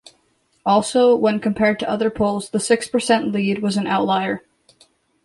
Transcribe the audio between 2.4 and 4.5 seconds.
the six percent lead was an outlier.